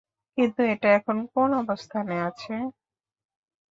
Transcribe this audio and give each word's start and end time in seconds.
কিন্তু, 0.37 0.61
এটা 0.73 0.87
এখন 0.97 1.17
কোন 1.33 1.49
অবস্থানে 1.63 2.15
আছে? 2.21 2.53